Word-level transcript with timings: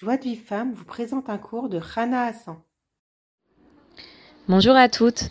Joie 0.00 0.16
de 0.16 0.22
vie 0.22 0.36
femme 0.36 0.74
vous 0.74 0.84
présente 0.84 1.28
un 1.28 1.38
cours 1.38 1.68
de 1.68 1.76
Rana 1.76 2.26
Hassan. 2.26 2.54
Bonjour 4.46 4.76
à 4.76 4.88
toutes. 4.88 5.28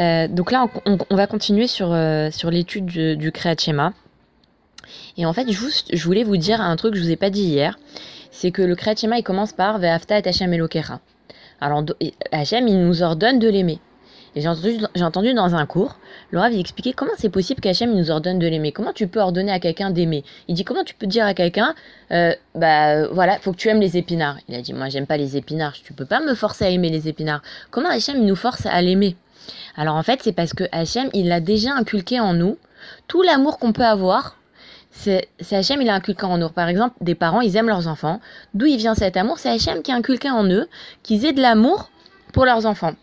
Euh, 0.00 0.26
donc 0.26 0.50
là, 0.50 0.66
on, 0.86 1.14
va 1.14 1.28
continuer 1.28 1.68
sur, 1.68 1.92
euh, 1.92 2.28
sur 2.32 2.50
l'étude 2.50 2.86
du, 2.86 3.16
du 3.16 3.30
Créat 3.30 3.54
Et 5.16 5.24
en 5.24 5.32
fait, 5.32 5.48
juste, 5.52 5.94
je 5.94 6.04
voulais 6.04 6.24
vous 6.24 6.36
dire 6.36 6.60
un 6.60 6.74
truc 6.74 6.94
que 6.94 6.98
je 6.98 7.04
vous 7.04 7.12
ai 7.12 7.16
pas 7.16 7.30
dit 7.30 7.44
hier. 7.44 7.78
C'est 8.32 8.50
que 8.50 8.60
le 8.60 8.74
Créat 8.74 8.96
il 9.00 9.22
commence 9.22 9.52
par 9.52 9.78
Ve'afta 9.78 10.18
et 10.18 10.26
Hashem 10.26 10.52
Elokera. 10.52 10.98
Alors, 11.60 11.84
Hachem, 12.32 12.66
il 12.66 12.84
nous 12.84 13.04
ordonne 13.04 13.38
de 13.38 13.48
l'aimer. 13.48 13.78
J'ai 14.38 14.48
entendu, 14.48 14.78
j'ai 14.94 15.04
entendu 15.04 15.34
dans 15.34 15.54
un 15.56 15.66
cours, 15.66 15.96
le 16.30 16.38
Rav 16.38 16.54
expliquer 16.54 16.92
comment 16.92 17.10
c'est 17.18 17.28
possible 17.28 17.60
qu'Hachem 17.60 17.92
nous 17.92 18.10
ordonne 18.10 18.38
de 18.38 18.46
l'aimer. 18.46 18.70
Comment 18.70 18.92
tu 18.92 19.08
peux 19.08 19.20
ordonner 19.20 19.50
à 19.50 19.58
quelqu'un 19.58 19.90
d'aimer? 19.90 20.24
Il 20.46 20.54
dit 20.54 20.64
comment 20.64 20.84
tu 20.84 20.94
peux 20.94 21.08
dire 21.08 21.26
à 21.26 21.34
quelqu'un, 21.34 21.74
euh, 22.12 22.32
bah 22.54 23.08
voilà, 23.08 23.38
faut 23.40 23.50
que 23.52 23.56
tu 23.56 23.68
aimes 23.68 23.80
les 23.80 23.96
épinards? 23.96 24.36
Il 24.48 24.54
a 24.54 24.60
dit 24.60 24.72
moi 24.72 24.88
j'aime 24.90 25.06
pas 25.06 25.16
les 25.16 25.36
épinards, 25.36 25.74
tu 25.74 25.92
peux 25.92 26.04
pas 26.04 26.20
me 26.20 26.34
forcer 26.34 26.66
à 26.66 26.70
aimer 26.70 26.88
les 26.88 27.08
épinards. 27.08 27.42
Comment 27.70 27.90
Hachem 27.90 28.24
nous 28.24 28.36
force 28.36 28.64
à 28.66 28.80
l'aimer? 28.80 29.16
Alors 29.76 29.96
en 29.96 30.02
fait 30.04 30.20
c'est 30.22 30.32
parce 30.32 30.52
que 30.52 30.64
Hachem 30.70 31.10
il 31.14 31.32
a 31.32 31.40
déjà 31.40 31.72
inculqué 31.74 32.20
en 32.20 32.32
nous 32.32 32.58
tout 33.08 33.22
l'amour 33.22 33.58
qu'on 33.58 33.72
peut 33.72 33.84
avoir. 33.84 34.36
C'est 34.90 35.28
Hachem, 35.52 35.82
il 35.82 35.88
a 35.90 35.94
inculqué 35.94 36.26
en 36.26 36.38
nous. 36.38 36.48
Par 36.48 36.68
exemple, 36.68 36.96
des 37.00 37.14
parents, 37.14 37.40
ils 37.40 37.56
aiment 37.56 37.68
leurs 37.68 37.86
enfants. 37.86 38.20
D'où 38.54 38.66
il 38.66 38.78
vient 38.78 38.94
cet 38.94 39.16
amour? 39.16 39.38
C'est 39.38 39.50
Hachem 39.50 39.82
qui 39.82 39.92
a 39.92 39.94
inculqué 39.94 40.30
en 40.30 40.44
eux 40.48 40.68
qu'ils 41.02 41.24
aient 41.24 41.32
de 41.32 41.42
l'amour 41.42 41.90
pour 42.32 42.44
leurs 42.44 42.66
enfants. 42.66 42.94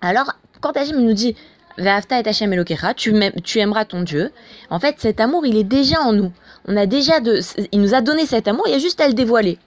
Alors, 0.00 0.32
quand 0.62 0.76
Hachem 0.76 0.98
nous 0.98 1.12
dit 1.12 1.36
Ve'afta 1.76 2.20
et 2.20 2.26
Hachem 2.26 2.52
Elokecha, 2.52 2.94
tu, 2.94 3.14
tu 3.44 3.58
aimeras 3.58 3.84
ton 3.84 4.02
Dieu. 4.02 4.30
En 4.70 4.78
fait, 4.78 4.96
cet 4.98 5.20
amour, 5.20 5.44
il 5.44 5.56
est 5.56 5.64
déjà 5.64 6.00
en 6.00 6.12
nous. 6.12 6.32
On 6.66 6.76
a 6.76 6.86
déjà 6.86 7.20
de, 7.20 7.40
il 7.72 7.80
nous 7.80 7.94
a 7.94 8.00
donné 8.00 8.24
cet 8.24 8.48
amour, 8.48 8.64
il 8.66 8.72
y 8.72 8.76
a 8.76 8.78
juste 8.78 9.00
à 9.00 9.08
le 9.08 9.14
dévoiler. 9.14 9.58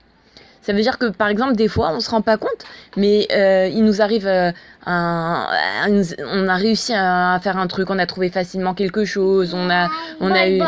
Ça 0.62 0.72
veut 0.72 0.80
dire 0.80 0.98
que, 0.98 1.06
par 1.06 1.28
exemple, 1.28 1.54
des 1.54 1.68
fois, 1.68 1.92
on 1.94 2.00
se 2.00 2.10
rend 2.10 2.22
pas 2.22 2.38
compte, 2.38 2.64
mais 2.96 3.28
euh, 3.30 3.68
il 3.68 3.84
nous 3.84 4.02
arrive 4.02 4.26
euh, 4.26 4.50
un, 4.84 5.46
on 6.32 6.48
a 6.48 6.56
réussi 6.56 6.92
à 6.92 7.38
faire 7.40 7.56
un 7.56 7.68
truc, 7.68 7.88
on 7.90 7.98
a 8.00 8.06
trouvé 8.06 8.30
facilement 8.30 8.74
quelque 8.74 9.04
chose, 9.04 9.54
on 9.54 9.70
a, 9.70 9.88
on 10.18 10.32
a 10.32 10.48
eu. 10.48 10.60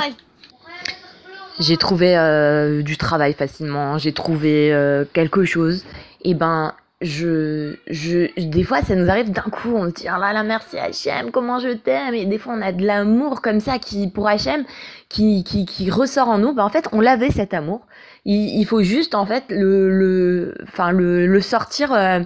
J'ai 1.58 1.76
trouvé 1.76 2.16
euh, 2.16 2.82
du 2.82 2.96
travail 2.96 3.32
facilement, 3.32 3.98
j'ai 3.98 4.12
trouvé 4.12 4.72
quelque 5.12 5.44
chose. 5.44 5.84
Et 6.22 6.34
ben, 6.34 6.74
je, 7.00 7.76
je, 7.86 8.40
des 8.40 8.64
fois, 8.64 8.82
ça 8.82 8.96
nous 8.96 9.08
arrive 9.08 9.30
d'un 9.30 9.42
coup, 9.42 9.72
on 9.74 9.88
se 9.88 9.94
dit, 9.94 10.06
oh 10.06 10.20
là 10.20 10.32
là, 10.32 10.42
merci 10.42 10.78
Hachem, 10.78 11.30
comment 11.30 11.60
je 11.60 11.68
t'aime. 11.68 12.14
Et 12.14 12.26
des 12.26 12.38
fois, 12.38 12.54
on 12.56 12.62
a 12.62 12.72
de 12.72 12.84
l'amour 12.84 13.40
comme 13.40 13.60
ça 13.60 13.78
qui, 13.78 14.08
pour 14.08 14.26
Hachem, 14.26 14.64
qui, 15.08 15.44
qui, 15.44 15.64
qui 15.64 15.90
ressort 15.90 16.28
en 16.28 16.38
nous. 16.38 16.52
Ben, 16.52 16.64
en 16.64 16.70
fait, 16.70 16.88
on 16.92 17.00
l'avait 17.00 17.30
cet 17.30 17.54
amour. 17.54 17.86
Il, 18.24 18.58
il, 18.58 18.64
faut 18.64 18.82
juste, 18.82 19.14
en 19.14 19.26
fait, 19.26 19.44
le, 19.48 19.88
le, 19.90 20.54
enfin, 20.64 20.90
le, 20.90 21.26
le 21.26 21.40
sortir, 21.40 21.92
euh, 21.92 22.20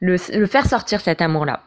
le, 0.00 0.16
le 0.32 0.46
faire 0.46 0.66
sortir 0.66 1.00
cet 1.00 1.20
amour-là. 1.20 1.64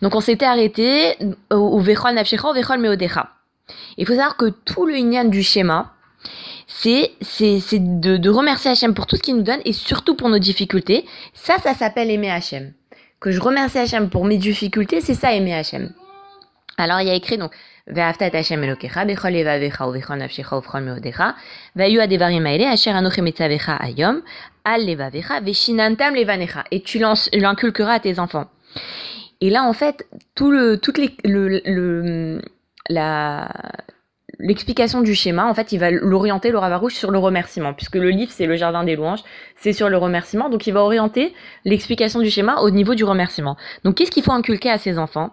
Donc, 0.00 0.14
on 0.14 0.20
s'était 0.20 0.46
arrêté 0.46 1.18
au 1.50 1.78
Vechol 1.80 2.14
Nafshecha, 2.14 2.48
au 2.48 2.54
Vechol 2.54 2.78
Meodecha. 2.78 3.28
Il 3.98 4.06
faut 4.06 4.14
savoir 4.14 4.38
que 4.38 4.46
tout 4.46 4.86
le 4.86 4.96
Inyan 4.96 5.26
du 5.26 5.42
schéma, 5.42 5.92
c'est 6.70 8.00
de, 8.00 8.16
de 8.16 8.30
remercier 8.30 8.70
Hachem 8.70 8.94
pour 8.94 9.06
tout 9.06 9.16
ce 9.16 9.22
qu'il 9.22 9.36
nous 9.36 9.42
donne 9.42 9.60
et 9.64 9.72
surtout 9.72 10.14
pour 10.14 10.28
nos 10.28 10.38
difficultés. 10.38 11.04
Ça, 11.34 11.58
ça 11.58 11.74
s'appelle 11.74 12.10
aimer 12.10 12.30
Hachem. 12.30 12.72
Que 13.18 13.32
je 13.32 13.40
remercie 13.40 13.78
Hachem 13.78 14.08
pour 14.08 14.24
mes 14.24 14.38
difficultés, 14.38 15.00
c'est 15.00 15.14
ça 15.14 15.34
aimer 15.34 15.54
Hachem. 15.54 15.92
Alors 16.78 17.00
il 17.00 17.08
y 17.08 17.10
a 17.10 17.14
écrit 17.14 17.36
donc 17.36 17.52
et 17.90 18.02
tu 26.82 26.98
l'inculqueras 26.98 27.94
à 27.94 28.00
tes 28.00 28.18
enfants. 28.18 28.46
Et 29.40 29.50
là 29.50 29.64
en 29.64 29.72
fait 29.72 30.06
tout 30.34 30.50
le 30.50 30.76
toute 30.78 30.98
les, 30.98 31.16
le, 31.24 31.60
le 31.64 32.42
la 32.88 33.48
l'explication 34.42 35.00
du 35.00 35.14
schéma, 35.14 35.46
en 35.46 35.54
fait, 35.54 35.72
il 35.72 35.78
va 35.78 35.90
l'orienter, 35.90 36.50
le 36.50 36.58
Ravarouche, 36.58 36.94
sur 36.94 37.10
le 37.10 37.18
remerciement, 37.18 37.72
puisque 37.74 37.96
le 37.96 38.10
livre, 38.10 38.32
c'est 38.32 38.46
le 38.46 38.56
jardin 38.56 38.84
des 38.84 38.96
louanges, 38.96 39.20
c'est 39.56 39.72
sur 39.72 39.88
le 39.88 39.96
remerciement, 39.96 40.48
donc 40.48 40.66
il 40.66 40.72
va 40.72 40.82
orienter 40.82 41.34
l'explication 41.64 42.20
du 42.20 42.30
schéma 42.30 42.56
au 42.62 42.70
niveau 42.70 42.94
du 42.94 43.04
remerciement. 43.04 43.56
Donc, 43.84 43.96
qu'est-ce 43.96 44.10
qu'il 44.10 44.22
faut 44.22 44.32
inculquer 44.32 44.70
à 44.70 44.78
ses 44.78 44.98
enfants? 44.98 45.30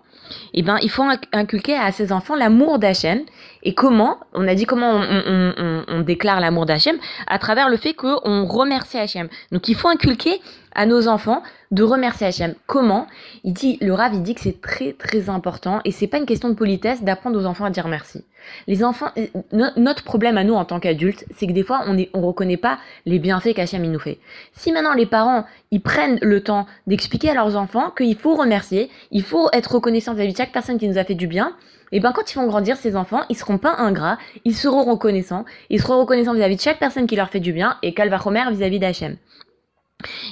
Eh 0.53 0.61
ben, 0.61 0.77
il 0.81 0.89
faut 0.89 1.05
inculquer 1.31 1.75
à 1.75 1.91
ses 1.91 2.11
enfants 2.11 2.35
l'amour 2.35 2.79
d'Hachem, 2.79 3.21
et 3.63 3.73
comment 3.73 4.17
On 4.33 4.47
a 4.47 4.55
dit 4.55 4.65
comment 4.65 4.91
on, 4.95 5.83
on 5.87 6.01
déclare 6.01 6.39
l'amour 6.39 6.65
d'Hachem 6.65 6.97
à 7.27 7.39
travers 7.39 7.69
le 7.69 7.77
fait 7.77 7.93
qu'on 7.93 8.45
remercie 8.45 8.97
Hachem. 8.97 9.29
Donc, 9.51 9.69
il 9.69 9.75
faut 9.75 9.87
inculquer 9.87 10.41
à 10.73 10.85
nos 10.85 11.07
enfants 11.07 11.43
de 11.71 11.83
remercier 11.83 12.27
Hachem. 12.27 12.55
Comment 12.65 13.07
Il 13.43 13.53
dit, 13.53 13.77
le 13.81 13.93
Rav, 13.93 14.21
dit 14.21 14.35
que 14.35 14.41
c'est 14.41 14.61
très 14.61 14.93
très 14.93 15.29
important 15.29 15.81
et 15.85 15.91
c'est 15.91 16.07
pas 16.07 16.17
une 16.17 16.25
question 16.25 16.49
de 16.49 16.53
politesse 16.53 17.03
d'apprendre 17.03 17.39
aux 17.39 17.45
enfants 17.45 17.65
à 17.65 17.69
dire 17.69 17.87
merci. 17.87 18.23
Les 18.67 18.83
enfants, 18.83 19.07
euh, 19.17 19.27
notre 19.75 20.03
problème 20.03 20.37
à 20.37 20.43
nous 20.43 20.53
en 20.53 20.63
tant 20.63 20.79
qu'adultes, 20.79 21.25
c'est 21.35 21.47
que 21.47 21.51
des 21.51 21.63
fois 21.63 21.81
on 21.87 21.97
on 22.13 22.21
reconnaît 22.21 22.57
pas 22.57 22.77
les 23.05 23.19
bienfaits 23.19 23.53
qu'Hachem 23.53 23.83
nous 23.83 23.99
fait. 23.99 24.19
Si 24.53 24.71
maintenant 24.71 24.93
les 24.93 25.05
parents 25.05 25.45
ils 25.71 25.81
prennent 25.81 26.19
le 26.21 26.41
temps 26.41 26.65
d'expliquer 26.85 27.31
à 27.31 27.33
leurs 27.33 27.57
enfants 27.57 27.91
qu'il 27.91 28.15
faut 28.15 28.35
remercier, 28.35 28.89
il 29.11 29.23
faut 29.23 29.49
être 29.51 29.75
reconnaissant 29.75 30.13
vis-à-vis 30.13 30.33
de 30.33 30.37
chaque 30.37 30.53
personne 30.53 30.77
qui 30.77 30.87
nous 30.87 30.97
a 30.97 31.03
fait 31.03 31.15
du 31.15 31.27
bien, 31.27 31.53
et 31.91 31.99
ben 31.99 32.11
quand 32.11 32.31
ils 32.31 32.35
vont 32.35 32.47
grandir, 32.47 32.75
ces 32.75 32.95
enfants, 32.95 33.21
ils 33.29 33.37
seront 33.37 33.57
pas 33.57 33.75
ingrats, 33.77 34.17
ils 34.43 34.55
seront 34.55 34.83
reconnaissants, 34.83 35.45
ils 35.69 35.81
seront 35.81 35.99
reconnaissants 35.99 36.33
vis-à-vis 36.33 36.57
de 36.57 36.61
chaque 36.61 36.79
personne 36.79 37.07
qui 37.07 37.15
leur 37.15 37.29
fait 37.29 37.39
du 37.39 37.53
bien 37.53 37.77
et 37.81 37.93
Calvachomer 37.93 38.43
vis-à-vis 38.51 38.79
d'Hachem. 38.79 39.15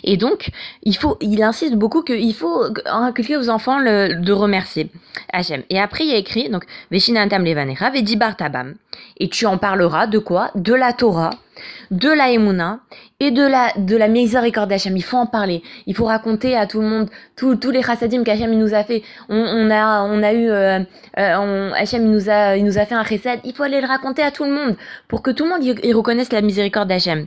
Et 0.04 0.16
donc, 0.18 0.52
il 0.84 0.96
faut, 0.96 1.18
il 1.22 1.42
insiste 1.42 1.76
beaucoup 1.76 2.04
qu'il 2.04 2.34
faut 2.36 2.66
inculquer 2.86 3.36
aux 3.38 3.50
enfants 3.50 3.82
de 3.82 4.32
remercier 4.32 4.92
Hachem. 5.34 5.64
Et 5.72 5.80
après, 5.80 6.06
il 6.06 6.14
a 6.14 6.18
écrit, 6.18 6.50
donc, 6.50 6.66
Veshinantam 6.92 7.44
levanera, 7.44 7.90
vedibar 7.90 8.38
tabam. 8.38 8.76
Et 9.18 9.28
tu 9.28 9.46
en 9.48 9.58
parleras 9.58 10.06
de 10.08 10.20
quoi? 10.20 10.52
De 10.54 10.74
la 10.74 10.94
Torah, 10.94 11.32
de 11.90 12.10
la 12.10 12.32
Emouna 12.32 12.80
et 13.20 13.32
de 13.32 13.42
la, 13.42 13.72
de 13.78 13.98
la 13.98 14.08
miséricorde 14.08 14.70
d'Hachem. 14.70 14.96
Il 14.96 15.04
faut 15.04 15.18
en 15.18 15.26
parler. 15.26 15.64
Il 15.88 15.96
faut 15.96 16.06
raconter 16.06 16.56
à 16.56 16.68
tout 16.68 16.82
le 16.82 16.88
monde, 16.88 17.10
tous 17.36 17.56
tous 17.56 17.72
les 17.72 17.82
chassadim 17.82 18.24
qu'Hachem 18.24 18.52
nous 18.52 18.74
a 18.74 18.84
fait. 18.84 19.02
On, 19.30 19.72
a, 19.72 20.04
on 20.04 20.22
a 20.22 20.34
eu, 20.34 20.50
euh, 20.50 20.80
euh, 21.18 21.36
on, 21.38 21.74
Hachem 21.74 22.04
il 22.04 22.12
nous 22.12 22.30
a, 22.30 22.56
il 22.56 22.66
nous 22.66 22.78
a 22.78 22.86
fait 22.86 22.96
un 22.96 23.04
chesed. 23.04 23.40
Il 23.44 23.54
faut 23.56 23.64
aller 23.64 23.82
le 23.82 23.88
raconter 23.88 24.22
à 24.22 24.32
tout 24.32 24.44
le 24.44 24.52
monde 24.52 24.76
pour 25.08 25.24
que 25.24 25.32
tout 25.32 25.46
le 25.46 25.50
monde 25.50 25.64
y 25.64 25.94
reconnaisse 25.94 26.32
la 26.32 26.42
miséricorde 26.42 26.90
d'Hachem. 26.90 27.26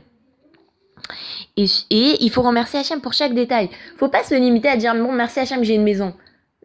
Et, 1.57 1.67
il 1.91 2.31
faut 2.31 2.43
remercier 2.43 2.81
Hachem 2.81 3.01
pour 3.01 3.13
chaque 3.13 3.35
détail. 3.35 3.71
Faut 3.99 4.09
pas 4.09 4.23
se 4.23 4.35
limiter 4.35 4.69
à 4.69 4.77
dire 4.77 4.95
bon 4.95 5.13
merci 5.13 5.41
Hachem 5.41 5.65
j'ai 5.65 5.75
une 5.75 5.85
maison. 5.85 6.15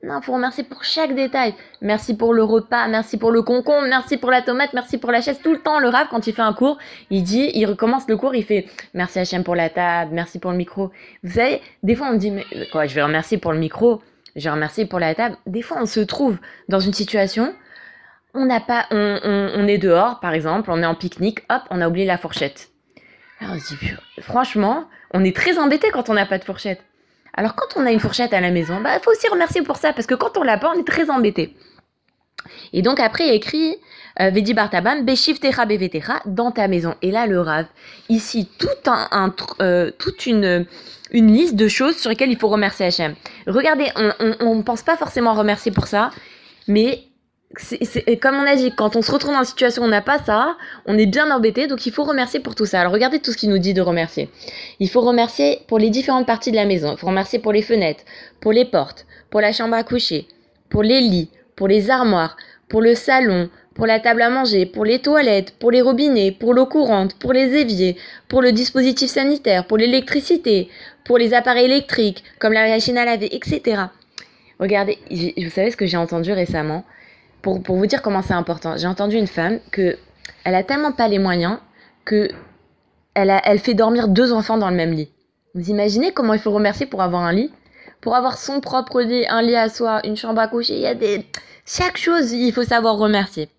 Non, 0.03 0.21
faut 0.21 0.33
remercier 0.33 0.65
pour 0.65 0.83
chaque 0.83 1.15
détail. 1.15 1.53
Merci 1.81 2.13
pour 2.13 2.33
le 2.33 2.43
repas, 2.43 2.87
merci 2.89 3.17
pour 3.17 3.31
le 3.31 3.41
concombre, 3.41 3.87
merci 3.87 4.17
pour 4.17 4.31
la 4.31 4.41
tomate, 4.41 4.73
merci 4.73 4.97
pour 4.97 5.11
la 5.11 5.21
chaise. 5.21 5.39
Tout 5.41 5.53
le 5.53 5.59
temps, 5.59 5.79
le 5.79 5.87
rave, 5.87 6.07
quand 6.11 6.27
il 6.27 6.33
fait 6.33 6.41
un 6.41 6.51
cours, 6.51 6.77
il 7.09 7.23
dit, 7.23 7.51
il 7.53 7.65
recommence 7.65 8.05
le 8.09 8.17
cours, 8.17 8.35
il 8.35 8.43
fait 8.43 8.67
merci 8.93 9.19
Hachem 9.19 9.45
pour 9.45 9.55
la 9.55 9.69
table, 9.69 10.11
merci 10.13 10.39
pour 10.39 10.51
le 10.51 10.57
micro. 10.57 10.91
Vous 11.23 11.35
savez, 11.35 11.61
des 11.83 11.95
fois 11.95 12.09
on 12.11 12.15
dit 12.15 12.31
mais 12.31 12.45
quoi, 12.73 12.85
je 12.85 12.93
vais 12.95 13.03
remercier 13.03 13.37
pour 13.37 13.53
le 13.53 13.59
micro, 13.59 14.01
je 14.35 14.43
vais 14.43 14.49
remercier 14.49 14.85
pour 14.85 14.99
la 14.99 15.15
table. 15.15 15.37
Des 15.47 15.61
fois 15.61 15.77
on 15.79 15.85
se 15.85 16.01
trouve 16.01 16.37
dans 16.67 16.81
une 16.81 16.93
situation, 16.93 17.55
on 18.33 18.43
n'a 18.45 18.59
pas, 18.59 18.87
on 18.91 19.67
est 19.67 19.77
dehors 19.77 20.19
par 20.19 20.33
exemple, 20.33 20.69
on 20.69 20.83
est 20.83 20.85
en 20.85 20.95
pique-nique, 20.95 21.45
hop, 21.49 21.61
on 21.69 21.79
a 21.79 21.87
oublié 21.87 22.05
la 22.05 22.17
fourchette. 22.17 22.72
Alors 23.43 23.55
dit, 23.55 23.77
franchement, 24.21 24.85
on 25.13 25.23
est 25.23 25.35
très 25.35 25.57
embêté 25.57 25.89
quand 25.91 26.09
on 26.09 26.13
n'a 26.13 26.25
pas 26.25 26.37
de 26.37 26.43
fourchette. 26.43 26.81
Alors 27.33 27.55
quand 27.55 27.79
on 27.79 27.85
a 27.85 27.91
une 27.91 27.99
fourchette 27.99 28.33
à 28.33 28.41
la 28.41 28.51
maison, 28.51 28.79
bah 28.81 28.99
faut 28.99 29.11
aussi 29.11 29.27
remercier 29.27 29.63
pour 29.63 29.77
ça 29.77 29.91
parce 29.91 30.07
que 30.07 30.15
quand 30.15 30.37
on 30.37 30.43
l'a 30.43 30.57
pas, 30.57 30.71
on 30.75 30.79
est 30.79 30.87
très 30.87 31.09
embêté. 31.09 31.55
Et 32.73 32.81
donc 32.81 32.99
après 32.99 33.27
il 33.27 33.33
écrit 33.33 33.77
euh, 34.19 34.29
Vedi 34.29 34.53
Bartabam 34.53 35.03
Beshif 35.03 35.39
Techa 35.39 35.65
Bevetecha 35.65 36.21
dans 36.25 36.51
ta 36.51 36.67
maison. 36.67 36.95
Et 37.01 37.09
là 37.09 37.25
le 37.25 37.41
Rav, 37.41 37.65
ici 38.09 38.47
tout 38.59 38.67
un, 38.85 39.33
euh, 39.61 39.91
toute 39.97 40.25
une 40.25 40.65
une 41.11 41.31
liste 41.31 41.55
de 41.55 41.67
choses 41.67 41.97
sur 41.97 42.09
lesquelles 42.09 42.31
il 42.31 42.37
faut 42.37 42.47
remercier 42.47 42.87
Hachem. 42.87 43.15
Regardez, 43.45 43.85
on 43.95 44.55
ne 44.55 44.63
pense 44.63 44.81
pas 44.81 44.97
forcément 44.97 45.33
remercier 45.33 45.71
pour 45.71 45.85
ça, 45.85 46.09
mais 46.67 47.03
comme 48.21 48.35
on 48.35 48.47
a 48.47 48.55
dit, 48.55 48.71
quand 48.75 48.95
on 48.95 49.01
se 49.01 49.11
retrouve 49.11 49.33
dans 49.33 49.39
une 49.39 49.45
situation 49.45 49.83
où 49.83 49.85
on 49.85 49.89
n'a 49.89 50.01
pas 50.01 50.17
ça, 50.19 50.57
on 50.85 50.97
est 50.97 51.05
bien 51.05 51.29
embêté, 51.29 51.67
donc 51.67 51.85
il 51.85 51.91
faut 51.91 52.03
remercier 52.03 52.39
pour 52.39 52.55
tout 52.55 52.65
ça. 52.65 52.81
Alors 52.81 52.93
regardez 52.93 53.19
tout 53.19 53.31
ce 53.31 53.37
qu'il 53.37 53.49
nous 53.49 53.59
dit 53.59 53.73
de 53.73 53.81
remercier. 53.81 54.29
Il 54.79 54.89
faut 54.89 55.01
remercier 55.01 55.59
pour 55.67 55.77
les 55.77 55.89
différentes 55.89 56.25
parties 56.25 56.51
de 56.51 56.55
la 56.55 56.65
maison. 56.65 56.93
Il 56.93 56.97
faut 56.97 57.07
remercier 57.07 57.39
pour 57.39 57.51
les 57.51 57.61
fenêtres, 57.61 58.03
pour 58.41 58.53
les 58.53 58.65
portes, 58.65 59.05
pour 59.29 59.39
la 59.39 59.51
chambre 59.51 59.75
à 59.75 59.83
coucher, 59.83 60.27
pour 60.69 60.81
les 60.81 61.01
lits, 61.01 61.29
pour 61.55 61.67
les 61.67 61.91
armoires, 61.91 62.37
pour 62.69 62.81
le 62.81 62.95
salon, 62.95 63.49
pour 63.75 63.85
la 63.85 63.99
table 63.99 64.23
à 64.23 64.29
manger, 64.29 64.65
pour 64.65 64.85
les 64.85 64.99
toilettes, 64.99 65.53
pour 65.59 65.69
les 65.69 65.81
robinets, 65.81 66.31
pour 66.31 66.53
l'eau 66.53 66.65
courante, 66.65 67.13
pour 67.19 67.33
les 67.33 67.55
éviers, 67.55 67.97
pour 68.27 68.41
le 68.41 68.51
dispositif 68.51 69.09
sanitaire, 69.11 69.65
pour 69.65 69.77
l'électricité, 69.77 70.69
pour 71.05 71.19
les 71.19 71.33
appareils 71.33 71.65
électriques, 71.65 72.23
comme 72.39 72.53
la 72.53 72.67
machine 72.67 72.97
à 72.97 73.05
laver, 73.05 73.35
etc. 73.35 73.83
Regardez, 74.59 74.97
vous 75.11 75.49
savez 75.49 75.71
ce 75.71 75.77
que 75.77 75.85
j'ai 75.85 75.97
entendu 75.97 76.31
récemment? 76.31 76.83
Pour, 77.43 77.61
pour 77.61 77.75
vous 77.75 77.85
dire 77.85 78.01
comment 78.01 78.23
c'est 78.23 78.33
important. 78.33 78.75
J'ai 78.77 78.87
entendu 78.87 79.17
une 79.17 79.27
femme 79.27 79.59
que 79.71 79.97
elle 80.45 80.55
a 80.55 80.63
tellement 80.63 80.93
pas 80.93 81.07
les 81.07 81.19
moyens 81.19 81.59
que 82.05 82.29
elle, 83.13 83.59
fait 83.59 83.75
dormir 83.75 84.07
deux 84.07 84.33
enfants 84.33 84.57
dans 84.57 84.71
le 84.71 84.75
même 84.75 84.91
lit. 84.91 85.11
Vous 85.53 85.69
imaginez 85.69 86.13
comment 86.13 86.33
il 86.33 86.39
faut 86.39 86.51
remercier 86.51 86.87
pour 86.87 87.03
avoir 87.03 87.21
un 87.21 87.31
lit? 87.31 87.51
Pour 88.01 88.15
avoir 88.15 88.37
son 88.39 88.59
propre 88.59 89.01
lit, 89.01 89.25
un 89.29 89.43
lit 89.43 89.55
à 89.55 89.69
soi, 89.69 90.01
une 90.03 90.17
chambre 90.17 90.41
à 90.41 90.47
coucher, 90.47 90.73
il 90.73 90.81
y 90.81 90.87
a 90.87 90.95
des... 90.95 91.23
Chaque 91.65 91.97
chose, 91.97 92.31
il 92.31 92.51
faut 92.51 92.63
savoir 92.63 92.97
remercier. 92.97 93.49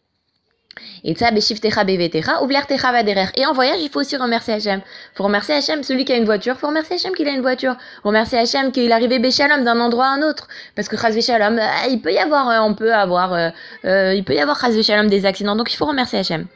Et 1.04 1.14
ça, 1.14 1.30
Et 1.30 3.46
en 3.46 3.52
voyage, 3.52 3.80
il 3.80 3.88
faut 3.90 4.00
aussi 4.00 4.16
remercier 4.16 4.54
Hachem. 4.54 4.80
Il 4.80 5.16
faut 5.16 5.24
remercier 5.24 5.54
Hachem, 5.54 5.82
celui 5.82 6.04
qui 6.04 6.12
a 6.12 6.16
une 6.16 6.24
voiture. 6.24 6.54
Il 6.56 6.60
faut 6.60 6.68
remercier 6.68 6.96
Hachem 6.96 7.14
qu'il 7.14 7.28
a 7.28 7.32
une 7.32 7.42
voiture. 7.42 7.76
Remercier 8.02 8.38
Hachem 8.38 8.72
qu'il 8.72 8.90
est 8.90 8.92
arrivé 8.92 9.18
Béchalom 9.18 9.64
d'un 9.64 9.80
endroit 9.80 10.06
à 10.06 10.10
un 10.10 10.22
autre. 10.22 10.48
Parce 10.74 10.88
que 10.88 10.96
Chaz 10.96 11.20
Shalom, 11.20 11.58
euh, 11.58 11.66
il 11.90 12.00
peut 12.00 12.12
y 12.12 12.18
avoir, 12.18 12.48
euh, 12.48 12.60
on 12.60 12.74
peut 12.74 12.94
avoir, 12.94 13.34
euh, 13.34 14.14
il 14.14 14.24
peut 14.24 14.34
y 14.34 14.40
avoir 14.40 14.60
Chaz 14.60 14.74
des 14.74 15.26
accidents. 15.26 15.56
Donc 15.56 15.72
il 15.72 15.76
faut 15.76 15.86
remercier 15.86 16.18
Hachem. 16.18 16.46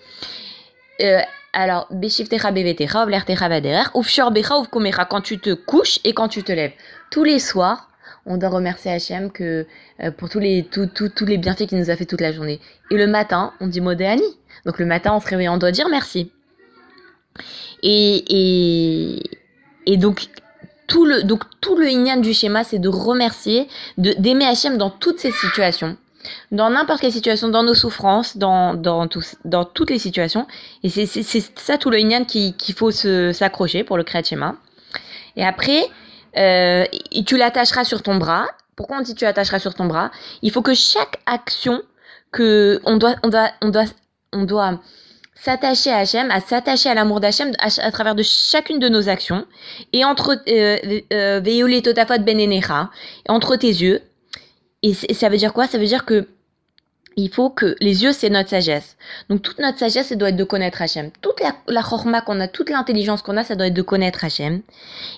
alors, 1.53 1.87
Beshiftecha 1.91 2.51
Bevetecha, 2.51 3.03
Ovlertecha 3.03 3.49
Vaderer, 3.49 3.85
Ufshor 3.95 4.31
Becha, 4.31 5.05
quand 5.09 5.21
tu 5.21 5.39
te 5.39 5.55
couches 5.55 6.01
et 6.05 6.13
quand 6.13 6.29
tu 6.29 6.43
te 6.43 6.53
lèves. 6.53 6.73
Tous 7.11 7.25
les 7.25 7.39
soirs, 7.39 7.88
on 8.29 8.37
doit 8.37 8.51
remercier 8.51 8.93
Hachem 8.93 9.33
que, 9.33 9.67
euh, 10.01 10.11
pour 10.11 10.29
tous 10.29 10.39
les, 10.39 10.63
bienfaits 11.39 11.67
qu'il 11.67 11.79
nous 11.79 11.91
a 11.91 11.97
fait 11.97 12.05
toute 12.05 12.21
la 12.21 12.31
journée. 12.31 12.61
Et 12.91 12.97
le 12.97 13.07
matin, 13.07 13.53
on 13.61 13.67
dit 13.67 13.81
Modéani. 13.81 14.23
Donc 14.67 14.79
le 14.79 14.87
matin, 14.87 15.13
on 15.15 15.21
se 15.21 15.27
réveille, 15.27 15.49
on 15.49 15.57
doit 15.57 15.73
dire 15.73 15.89
merci. 15.89 16.31
Et, 17.83 18.25
et, 18.29 19.23
et 19.87 19.97
donc, 19.97 20.29
tout 20.87 21.05
le, 21.05 21.23
donc, 21.23 21.45
tout 21.61 21.77
le 21.77 22.21
du 22.21 22.35
schéma, 22.35 22.65
c'est 22.65 22.79
de 22.79 22.89
remercier, 22.89 23.67
de, 23.97 24.13
d'aimer 24.19 24.47
Hachem 24.47 24.77
dans 24.77 24.91
toutes 24.91 25.19
ces 25.19 25.33
situations. 25.33 25.97
Dans 26.53 26.69
n'importe 26.69 27.01
quelle 27.01 27.13
situation, 27.13 27.49
dans 27.49 27.63
nos 27.63 27.75
souffrances, 27.75 28.37
dans, 28.37 28.75
dans, 28.75 29.07
toutes 29.07 29.91
les 29.91 29.99
situations. 29.99 30.47
Et 30.83 30.91
c'est, 30.91 31.07
ça 31.07 31.79
tout 31.79 31.89
le 31.89 31.99
ignan 31.99 32.25
qu'il 32.25 32.75
faut 32.75 32.91
s'accrocher 32.91 33.85
pour 33.85 33.97
le 33.97 34.05
créer 34.05 34.25
schéma. 34.25 34.57
Et 35.37 35.45
après, 35.45 35.89
euh, 36.39 36.85
tu 37.27 37.37
l'attacheras 37.37 37.85
sur 37.85 38.03
ton 38.03 38.17
bras. 38.17 38.47
Pourquoi 38.77 38.99
on 38.99 39.03
dit 39.03 39.15
tu 39.15 39.25
l'attacheras 39.25 39.59
sur 39.59 39.75
ton 39.75 39.87
bras? 39.87 40.11
Il 40.43 40.53
faut 40.53 40.63
que 40.63 40.75
chaque 40.75 41.21
action 41.27 41.83
que 42.33 42.81
on 42.85 42.97
doit, 42.97 43.17
on 43.23 43.29
doit, 43.29 43.51
on 43.63 43.69
doit, 43.71 43.87
on 44.33 44.45
doit 44.45 44.81
s'attacher 45.35 45.91
à 45.91 45.99
Hachem, 45.99 46.31
à 46.31 46.41
s'attacher 46.41 46.89
à 46.89 46.95
l'amour 46.95 47.21
d'Hachem 47.21 47.53
à, 47.59 47.91
travers 47.91 48.15
de 48.15 48.23
chacune 48.23 48.79
de 48.79 48.89
nos 48.89 49.09
actions 49.09 49.47
et 49.93 50.05
entre 50.05 50.37
euh, 50.49 51.01
euh, 51.13 51.81
totafot 51.81 52.19
ben 52.19 52.89
entre 53.29 53.57
tes 53.57 53.69
yeux. 53.69 54.01
Et 54.83 54.95
ça 54.95 55.29
veut 55.29 55.37
dire 55.37 55.53
quoi? 55.53 55.67
Ça 55.67 55.79
veut 55.79 55.87
dire 55.87 56.05
que 56.05 56.29
il 57.17 57.31
faut 57.31 57.51
que 57.51 57.75
les 57.81 58.05
yeux, 58.05 58.13
c'est 58.13 58.31
notre 58.31 58.49
sagesse. 58.49 58.97
Donc 59.29 59.43
toute 59.43 59.59
notre 59.59 59.79
sagesse, 59.79 60.09
ça 60.09 60.15
doit 60.15 60.29
être 60.29 60.37
de 60.37 60.45
connaître 60.45 60.81
Hachem. 60.81 61.11
Toute 61.21 61.41
la, 61.41 61.53
la 61.67 61.83
qu'on 61.83 62.39
a, 62.41 62.47
toute 62.47 62.71
l'intelligence 62.71 63.23
qu'on 63.23 63.37
a, 63.37 63.43
ça 63.43 63.57
doit 63.57 63.67
être 63.67 63.75
de 63.75 63.83
connaître 63.83 64.25
Hachem. 64.25 64.63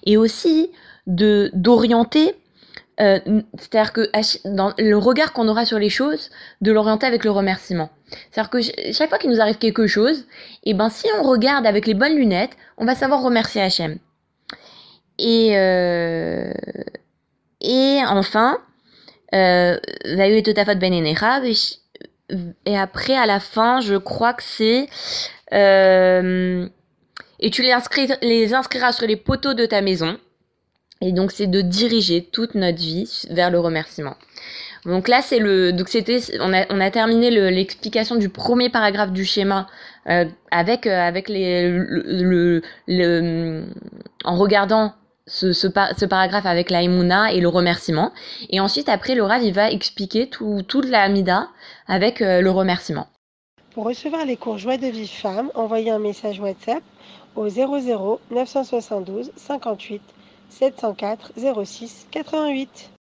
Et 0.06 0.16
aussi 0.16 0.70
de 1.06 1.50
d'orienter 1.54 2.34
euh, 3.00 3.18
c'est-à-dire 3.58 3.92
que 3.94 4.10
dans 4.44 4.74
le 4.78 4.96
regard 4.96 5.32
qu'on 5.32 5.48
aura 5.48 5.64
sur 5.64 5.78
les 5.78 5.88
choses, 5.88 6.30
de 6.60 6.70
l'orienter 6.70 7.06
avec 7.06 7.24
le 7.24 7.30
remerciement. 7.30 7.88
C'est-à-dire 8.30 8.50
que 8.50 8.60
chaque 8.92 9.08
fois 9.08 9.18
qu'il 9.18 9.30
nous 9.30 9.40
arrive 9.40 9.56
quelque 9.56 9.86
chose, 9.86 10.26
et 10.64 10.70
eh 10.70 10.74
ben 10.74 10.90
si 10.90 11.06
on 11.18 11.22
regarde 11.22 11.66
avec 11.66 11.86
les 11.86 11.94
bonnes 11.94 12.14
lunettes, 12.14 12.50
on 12.76 12.84
va 12.84 12.94
savoir 12.94 13.22
remercier 13.22 13.62
Hachem. 13.62 13.98
Et 15.18 15.56
euh, 15.56 16.52
et 17.62 18.00
enfin, 18.06 18.58
euh, 19.34 19.78
ben 20.04 20.30
et 22.66 22.78
après 22.78 23.16
à 23.16 23.26
la 23.26 23.40
fin, 23.40 23.80
je 23.80 23.96
crois 23.96 24.34
que 24.34 24.42
c'est 24.42 24.88
et 27.42 27.50
tu 27.50 27.62
les, 27.62 27.74
les 28.20 28.52
inscriras 28.52 28.92
sur 28.92 29.06
les 29.06 29.16
poteaux 29.16 29.54
de 29.54 29.64
ta 29.64 29.80
maison. 29.80 30.18
Et 31.00 31.12
donc 31.12 31.32
c'est 31.32 31.46
de 31.46 31.60
diriger 31.60 32.22
toute 32.22 32.54
notre 32.54 32.78
vie 32.78 33.24
vers 33.30 33.50
le 33.50 33.58
remerciement. 33.58 34.16
Donc 34.84 35.08
là 35.08 35.22
c'est 35.22 35.38
le 35.38 35.72
donc 35.72 35.88
c'était 35.88 36.20
on 36.40 36.52
a 36.52 36.66
on 36.70 36.80
a 36.80 36.90
terminé 36.90 37.30
l'explication 37.30 38.16
du 38.16 38.28
premier 38.28 38.70
paragraphe 38.70 39.12
du 39.12 39.24
schéma 39.24 39.66
euh, 40.08 40.24
avec 40.50 40.86
euh, 40.86 41.00
avec 41.00 41.28
les 41.28 41.68
le, 41.70 42.62
le, 42.86 43.64
en 44.24 44.36
regardant 44.36 44.94
ce, 45.26 45.52
ce, 45.52 45.68
ce, 45.96 46.04
paragraphe 46.06 46.46
avec 46.46 46.70
la 46.70 46.82
et 46.82 47.40
le 47.40 47.48
remerciement. 47.48 48.12
Et 48.48 48.58
ensuite, 48.58 48.88
après, 48.88 49.14
il 49.44 49.52
va 49.52 49.70
expliquer 49.70 50.28
tout, 50.28 50.62
toute 50.66 50.88
la 50.88 51.08
avec 51.86 52.20
euh, 52.20 52.40
le 52.40 52.50
remerciement. 52.50 53.06
Pour 53.72 53.84
recevoir 53.84 54.24
les 54.24 54.36
cours 54.36 54.58
Joie 54.58 54.76
de 54.76 54.88
vie 54.88 55.06
femme, 55.06 55.50
envoyez 55.54 55.92
un 55.92 56.00
message 56.00 56.40
WhatsApp 56.40 56.82
au 57.36 57.48
00 57.48 58.20
972 58.32 59.30
58 59.36 60.02
704 60.50 61.64
06 61.64 62.06
88 62.10 62.90